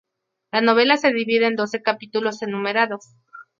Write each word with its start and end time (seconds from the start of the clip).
La 0.51 0.61
novela 0.61 0.97
se 0.97 1.13
divide 1.13 1.45
en 1.45 1.55
doce 1.55 1.83
capítulos 1.83 2.41
enumerados. 2.41 3.05